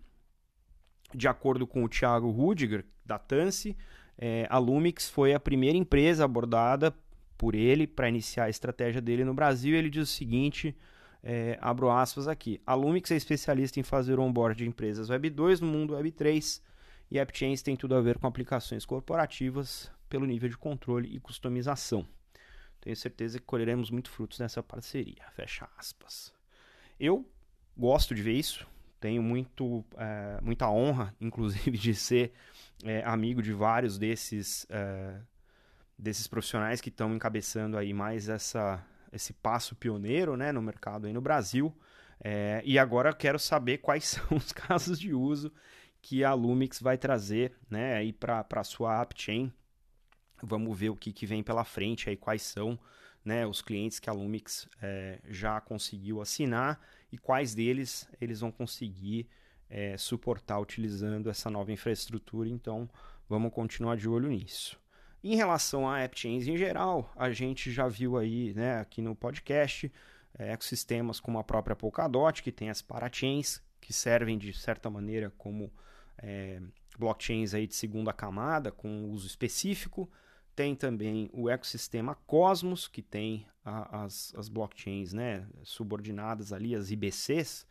De 1.16 1.26
acordo 1.26 1.66
com 1.66 1.86
o 1.86 1.88
Thiago 1.88 2.30
Rudiger, 2.30 2.84
da 3.06 3.18
Tansy, 3.18 3.78
é, 4.18 4.46
a 4.50 4.58
Lumix 4.58 5.10
foi 5.10 5.34
a 5.34 5.40
primeira 5.40 5.78
empresa 5.78 6.26
abordada 6.26 6.94
por 7.38 7.56
ele 7.56 7.88
para 7.88 8.10
iniciar 8.10 8.44
a 8.44 8.50
estratégia 8.50 9.00
dele 9.00 9.24
no 9.24 9.34
Brasil. 9.34 9.74
Ele 9.74 9.90
diz 9.90 10.10
o 10.10 10.12
seguinte: 10.12 10.76
é, 11.24 11.58
abro 11.62 11.90
aspas 11.90 12.28
aqui. 12.28 12.60
A 12.66 12.74
Lumix 12.74 13.10
é 13.10 13.16
especialista 13.16 13.80
em 13.80 13.84
fazer 13.84 14.20
onboard 14.20 14.58
de 14.58 14.68
empresas 14.68 15.10
Web 15.10 15.30
2 15.30 15.62
no 15.62 15.68
mundo 15.68 15.94
Web 15.94 16.12
3 16.12 16.62
e 17.10 17.18
AppChains 17.22 17.62
tem 17.62 17.78
tudo 17.78 17.96
a 17.96 18.02
ver 18.02 18.20
com 18.20 18.28
aplicações 18.28 18.84
corporativas 18.84 19.90
pelo 20.10 20.26
nível 20.26 20.50
de 20.50 20.58
controle 20.58 21.16
e 21.16 21.22
customização. 21.22 22.06
Tenho 22.82 22.98
certeza 22.98 23.40
que 23.40 23.46
colheremos 23.46 23.90
muito 23.90 24.10
frutos 24.10 24.40
nessa 24.40 24.62
parceria. 24.62 25.24
Fecha 25.32 25.70
aspas. 25.78 26.36
Eu 27.00 27.30
gosto 27.77 28.16
de 28.16 28.22
ver 28.22 28.34
isso, 28.34 28.68
tenho 29.00 29.22
muito, 29.22 29.86
é, 29.98 30.39
muita 30.42 30.70
honra, 30.70 31.13
inclusive, 31.22 31.77
de 31.77 31.94
ser 31.94 32.34
é, 32.84 33.04
amigo 33.04 33.42
de 33.42 33.54
vários 33.54 33.98
desses, 33.98 34.66
é, 34.70 35.20
desses 35.98 36.27
profissionais 36.27 36.82
que 36.82 36.89
estão 36.89 37.13
encabeçando 37.13 37.77
aí 37.77 37.94
mais 37.94 38.30
essa, 38.30 38.84
esse 39.12 39.34
passo 39.34 39.75
pioneiro 39.75 40.36
né, 40.36 40.51
no 40.51 40.62
mercado 40.62 41.08
aí 41.08 41.13
no 41.13 41.22
Brasil. 41.22 41.75
E 42.66 42.80
agora 42.80 43.12
eu 43.12 43.16
quero 43.16 43.38
saber 43.38 43.77
quais 43.77 44.04
são 44.18 44.36
os 44.36 44.51
casos 44.51 45.00
de 45.00 45.13
uso 45.13 45.54
que 46.01 46.24
a 46.24 46.34
Lumix 46.34 46.82
vai 46.82 46.98
trazer 46.98 47.54
né, 47.70 48.12
para 48.13 48.46
a 48.50 48.63
sua 48.63 49.01
AppChain. 49.01 49.54
Vamos 50.42 50.77
ver 50.77 50.89
o 50.89 50.96
que, 50.96 51.12
que 51.13 51.25
vem 51.25 51.44
pela 51.44 51.63
frente 51.63 52.10
aí, 52.10 52.18
quais 52.18 52.42
são 52.42 52.77
né, 53.28 53.46
os 53.46 53.62
clientes 53.62 54.00
que 54.00 54.10
a 54.10 54.14
Lumix 54.14 54.70
é, 54.82 55.20
já 55.28 55.60
conseguiu 55.60 56.22
assinar 56.22 56.80
e 57.12 57.18
quais 57.18 57.54
deles 57.54 58.10
eles 58.22 58.40
vão 58.40 58.52
conseguir 58.52 59.28
é, 59.70 59.98
suportar 59.98 60.58
utilizando 60.60 61.30
essa 61.30 61.50
nova 61.50 61.70
infraestrutura. 61.70 62.48
Então, 62.48 62.90
vamos 63.28 63.52
continuar 63.52 63.98
de 63.98 64.08
olho 64.08 64.30
nisso. 64.30 64.80
Em 65.22 65.36
relação 65.36 65.90
a 65.90 66.02
AppChains 66.06 66.48
em 66.48 66.56
geral, 66.56 67.12
a 67.18 67.30
gente 67.30 67.70
já 67.70 67.86
viu 67.90 68.18
aí 68.18 68.54
né, 68.54 68.80
aqui 68.80 69.02
no 69.02 69.14
podcast 69.14 69.92
é, 70.40 70.54
ecossistemas 70.54 71.20
como 71.20 71.38
a 71.38 71.44
própria 71.44 71.76
Polkadot, 71.76 72.42
que 72.42 72.52
tem 72.52 72.70
as 72.70 72.82
parachains, 72.82 73.62
que 73.82 73.92
servem 73.92 74.38
de 74.38 74.54
certa 74.54 74.90
maneira 74.90 75.34
como 75.38 75.70
é, 76.18 76.62
blockchains 76.98 77.54
aí 77.54 77.68
de 77.68 77.76
segunda 77.76 78.14
camada, 78.14 78.72
com 78.72 79.10
uso 79.10 79.28
específico. 79.28 80.10
Tem 80.58 80.76
também 80.76 81.30
o 81.32 81.48
ecossistema 81.48 82.16
Cosmos, 82.26 82.88
que 82.88 83.04
tem 83.04 83.46
a, 83.64 84.06
as, 84.06 84.34
as 84.36 84.50
blockchains 84.50 85.14
né, 85.14 85.48
subordinadas 85.62 86.52
ali, 86.52 86.74
as 86.74 86.90
IBCs, 86.90 87.64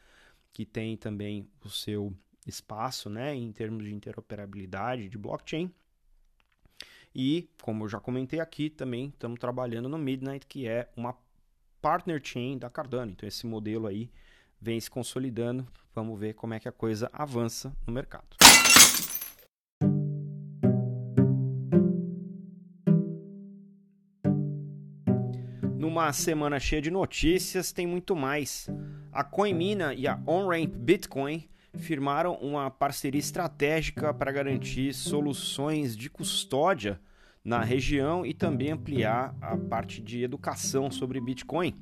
que 0.53 0.65
tem 0.65 0.97
também 0.97 1.51
o 1.65 1.69
seu 1.69 2.17
espaço 2.47 3.11
né, 3.11 3.35
em 3.35 3.51
termos 3.51 3.85
de 3.85 3.93
interoperabilidade 3.93 5.09
de 5.09 5.19
blockchain. 5.19 5.69
E, 7.13 7.51
como 7.61 7.83
eu 7.83 7.89
já 7.89 7.99
comentei 7.99 8.39
aqui, 8.39 8.71
também 8.71 9.09
estamos 9.09 9.41
trabalhando 9.41 9.89
no 9.89 9.99
Midnight, 9.99 10.47
que 10.47 10.69
é 10.69 10.89
uma 10.97 11.19
partner 11.83 12.21
chain 12.23 12.57
da 12.57 12.71
Cardano. 12.71 13.11
Então, 13.11 13.29
esse 13.29 13.49
modelo 13.49 13.89
aí 13.89 14.09
vem 14.61 14.79
se 14.79 14.89
consolidando. 14.89 15.67
Vamos 15.93 16.21
ver 16.21 16.35
como 16.35 16.55
é 16.55 16.61
que 16.61 16.69
a 16.69 16.73
coisa 16.73 17.11
avança 17.13 17.77
no 17.85 17.93
mercado. 17.93 18.46
Numa 25.97 26.13
semana 26.13 26.61
cheia 26.61 26.83
de 26.83 26.91
notícias, 26.91 27.73
tem 27.73 27.87
muito 27.87 28.15
mais. 28.15 28.69
A 29.11 29.25
Coinmina 29.25 29.95
e 29.95 30.07
a 30.07 30.21
OnRamp 30.27 30.69
Bitcoin 30.77 31.49
firmaram 31.73 32.35
uma 32.35 32.71
parceria 32.71 33.19
estratégica 33.19 34.13
para 34.13 34.31
garantir 34.31 34.93
soluções 34.93 35.97
de 35.97 36.11
custódia 36.11 37.01
na 37.43 37.65
região 37.65 38.27
e 38.27 38.35
também 38.35 38.73
ampliar 38.73 39.35
a 39.41 39.57
parte 39.57 40.03
de 40.03 40.23
educação 40.23 40.91
sobre 40.91 41.19
Bitcoin. 41.19 41.75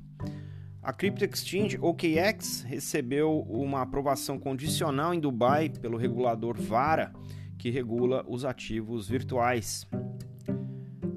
A 0.81 0.93
Crypto 0.93 1.25
Exchange 1.25 1.77
OKX 1.81 2.61
recebeu 2.61 3.41
uma 3.49 3.81
aprovação 3.81 4.39
condicional 4.39 5.13
em 5.13 5.19
Dubai 5.19 5.67
pelo 5.67 5.97
regulador 5.97 6.55
VARA, 6.57 7.11
que 7.57 7.69
regula 7.69 8.23
os 8.29 8.45
ativos 8.45 9.09
virtuais. 9.09 9.85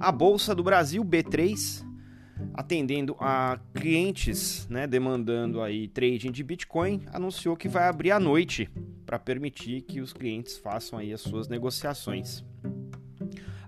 A 0.01 0.11
Bolsa 0.11 0.53
do 0.53 0.65
Brasil 0.65 1.05
B3 1.05 1.87
atendendo 2.55 3.17
a 3.21 3.59
clientes, 3.75 4.67
né, 4.69 4.87
demandando 4.87 5.61
aí 5.61 5.89
trading 5.89 6.33
de 6.33 6.43
Bitcoin, 6.43 7.03
anunciou 7.13 7.57
que 7.57 7.69
vai 7.69 7.89
abrir 7.89 8.11
à 8.11 8.21
noite 8.21 8.69
para 9.07 9.19
permitir 9.19 9.83
que 9.83 10.01
os 10.01 10.13
clientes 10.13 10.59
façam 10.59 10.99
aí 10.99 11.13
as 11.13 11.21
suas 11.21 11.49
negociações. 11.49 12.45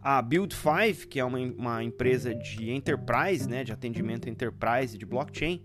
A 0.03 0.23
Build5, 0.23 1.07
que 1.07 1.21
é 1.21 1.25
uma, 1.25 1.39
uma 1.39 1.85
empresa 1.85 2.35
de 2.35 2.71
enterprise, 2.71 3.49
né, 3.49 3.65
de 3.65 3.73
atendimento 3.73 4.29
enterprise 4.29 4.97
de 4.97 5.05
blockchain, 5.05 5.63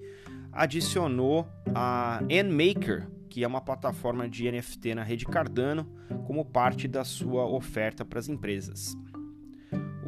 adicionou 0.52 1.48
a 1.74 2.22
NMaker, 2.30 3.10
que 3.30 3.44
é 3.44 3.48
uma 3.48 3.62
plataforma 3.62 4.28
de 4.30 4.50
NFT 4.50 4.96
na 4.96 5.04
rede 5.04 5.26
Cardano, 5.26 5.86
como 6.26 6.46
parte 6.46 6.88
da 6.88 7.04
sua 7.04 7.46
oferta 7.46 8.06
para 8.06 8.20
as 8.20 8.30
empresas. 8.30 8.96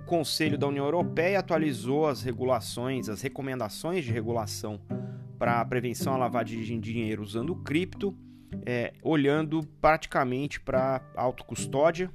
Conselho 0.08 0.58
da 0.58 0.66
União 0.66 0.86
Europeia 0.86 1.40
atualizou 1.40 2.08
as 2.08 2.24
regulações, 2.24 3.10
as 3.10 3.22
recomendações 3.22 4.06
de 4.06 4.12
regulação 4.12 4.80
para 5.38 5.60
a 5.60 5.66
prevenção 5.66 6.14
à 6.14 6.18
lavagem 6.18 6.80
de 6.80 6.94
dinheiro 6.94 7.22
usando 7.22 7.54
cripto, 7.58 8.18
é, 8.66 8.94
olhando 9.04 9.62
praticamente 9.82 10.62
para 10.62 11.02
autocustódia 11.14 12.10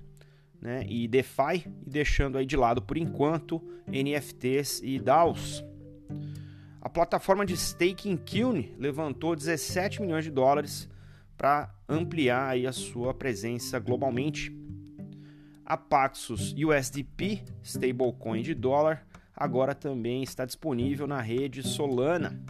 né, 0.60 0.86
e 0.88 1.06
DeFi 1.06 1.66
e 1.86 1.90
deixando 1.90 2.38
aí 2.38 2.46
de 2.46 2.56
lado 2.56 2.80
por 2.80 2.96
enquanto 2.96 3.62
NFTs 3.86 4.80
e 4.82 4.98
DAOs. 4.98 5.62
A 6.80 6.88
plataforma 6.88 7.44
de 7.44 7.52
staking 7.52 8.16
Kiln 8.16 8.74
levantou 8.78 9.36
17 9.36 10.00
milhões 10.00 10.24
de 10.24 10.30
dólares 10.30 10.88
para 11.36 11.70
ampliar 11.86 12.48
aí 12.48 12.66
a 12.66 12.72
sua 12.72 13.12
presença 13.12 13.78
globalmente 13.78 14.50
a 15.64 15.76
Paxos 15.76 16.54
USDP, 16.54 17.42
stablecoin 17.62 18.42
de 18.42 18.54
dólar, 18.54 19.06
agora 19.34 19.74
também 19.74 20.22
está 20.22 20.44
disponível 20.44 21.06
na 21.06 21.20
rede 21.20 21.62
Solana. 21.62 22.40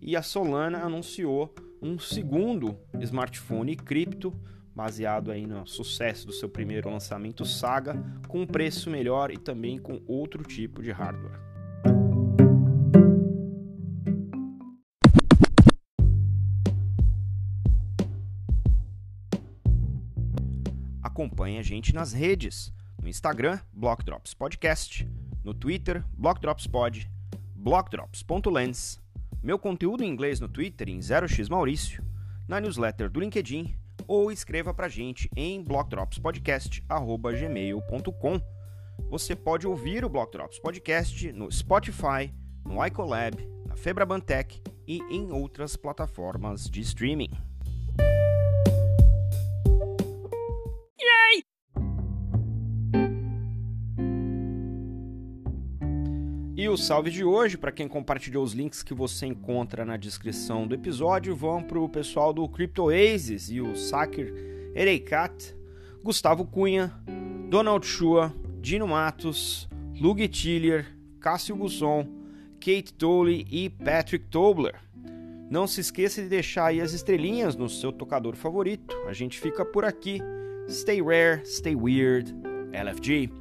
E 0.00 0.16
a 0.16 0.22
Solana 0.22 0.78
anunciou 0.78 1.54
um 1.80 1.98
segundo 1.98 2.78
smartphone 3.00 3.76
cripto, 3.76 4.32
baseado 4.74 5.30
aí 5.30 5.46
no 5.46 5.66
sucesso 5.66 6.26
do 6.26 6.32
seu 6.32 6.48
primeiro 6.48 6.90
lançamento 6.90 7.44
Saga, 7.44 8.00
com 8.26 8.42
um 8.42 8.46
preço 8.46 8.90
melhor 8.90 9.30
e 9.30 9.36
também 9.36 9.78
com 9.78 10.00
outro 10.06 10.42
tipo 10.44 10.82
de 10.82 10.90
hardware. 10.90 11.47
Acompanhe 21.02 21.58
a 21.58 21.62
gente 21.62 21.94
nas 21.94 22.12
redes. 22.12 22.72
No 23.02 23.08
Instagram, 23.08 23.58
Block 23.72 24.04
Drops 24.04 24.34
Podcast. 24.34 25.08
No 25.44 25.54
Twitter, 25.54 26.04
Block 26.16 26.40
Drops 26.40 26.66
Pod. 26.66 27.08
blockdrops.lens. 27.54 29.00
Meu 29.42 29.58
conteúdo 29.58 30.02
em 30.02 30.08
inglês 30.08 30.40
no 30.40 30.48
Twitter 30.48 30.88
em 30.88 30.98
0x 30.98 31.48
Maurício. 31.48 32.04
Na 32.46 32.60
newsletter 32.60 33.08
do 33.08 33.20
LinkedIn. 33.20 33.74
Ou 34.06 34.30
escreva 34.32 34.74
pra 34.74 34.88
gente 34.88 35.30
em 35.36 35.62
blockdropspodcast.gmail.com. 35.62 38.40
Você 39.10 39.36
pode 39.36 39.66
ouvir 39.66 40.04
o 40.04 40.08
Block 40.08 40.32
Drops 40.32 40.58
Podcast 40.58 41.30
no 41.32 41.50
Spotify, 41.50 42.32
no 42.64 42.84
iColab, 42.84 43.36
na 43.66 43.76
Febrabantec 43.76 44.60
e 44.86 45.00
em 45.10 45.30
outras 45.30 45.76
plataformas 45.76 46.68
de 46.68 46.80
streaming. 46.80 47.30
E 56.58 56.68
o 56.68 56.76
salve 56.76 57.08
de 57.08 57.22
hoje, 57.22 57.56
para 57.56 57.70
quem 57.70 57.86
compartilhou 57.86 58.42
os 58.42 58.52
links 58.52 58.82
que 58.82 58.92
você 58.92 59.26
encontra 59.26 59.84
na 59.84 59.96
descrição 59.96 60.66
do 60.66 60.74
episódio, 60.74 61.36
vão 61.36 61.62
para 61.62 61.78
o 61.78 61.88
pessoal 61.88 62.32
do 62.32 62.48
Crypto 62.48 62.82
Oasis 62.82 63.48
e 63.48 63.60
o 63.60 63.76
Sakir 63.76 64.34
Ereikat, 64.74 65.54
Gustavo 66.02 66.44
Cunha, 66.44 66.92
Donald 67.48 67.86
Shua, 67.86 68.34
Dino 68.60 68.88
Matos, 68.88 69.68
Lug 70.00 70.26
Tiller, 70.26 70.84
Cássio 71.20 71.54
Gusson, 71.54 72.08
Kate 72.54 72.92
Tolley 72.92 73.46
e 73.48 73.70
Patrick 73.70 74.26
Tobler. 74.26 74.74
Não 75.48 75.64
se 75.68 75.80
esqueça 75.80 76.20
de 76.20 76.28
deixar 76.28 76.66
aí 76.66 76.80
as 76.80 76.92
estrelinhas 76.92 77.54
no 77.54 77.68
seu 77.68 77.92
tocador 77.92 78.34
favorito. 78.34 78.96
A 79.06 79.12
gente 79.12 79.38
fica 79.38 79.64
por 79.64 79.84
aqui. 79.84 80.20
Stay 80.68 81.00
rare, 81.00 81.46
stay 81.46 81.76
weird. 81.76 82.34
LFG. 82.72 83.37